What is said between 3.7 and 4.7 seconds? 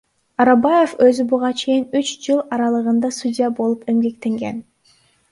эмгектенген.